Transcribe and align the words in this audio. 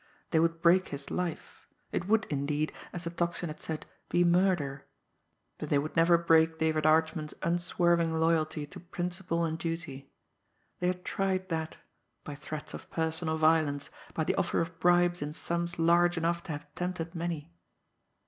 They 0.31 0.39
would 0.39 0.63
break 0.63 0.87
his 0.87 1.11
life; 1.11 1.67
it 1.91 2.07
would, 2.07 2.25
indeed, 2.25 2.73
as 2.91 3.03
the 3.03 3.11
Tocsin 3.11 3.49
had 3.49 3.59
said, 3.59 3.85
be 4.09 4.23
murder 4.23 4.87
but 5.59 5.69
they 5.69 5.77
would 5.77 5.95
never 5.95 6.17
break 6.17 6.57
David 6.57 6.87
Archman's 6.87 7.35
unswerving 7.43 8.11
loyalty 8.11 8.65
to 8.65 8.79
principle 8.79 9.43
and 9.45 9.59
duty! 9.59 10.09
They 10.79 10.87
had 10.87 11.05
tried 11.05 11.49
that 11.49 11.77
by 12.23 12.33
threats 12.33 12.73
of 12.73 12.89
personal 12.89 13.37
violence, 13.37 13.91
by 14.15 14.23
the 14.23 14.33
offer 14.37 14.59
of 14.59 14.79
bribes 14.79 15.21
in 15.21 15.35
sums 15.35 15.77
large 15.77 16.17
enough 16.17 16.41
to 16.45 16.53
have 16.53 16.73
tempted 16.73 17.13
many! 17.13 17.53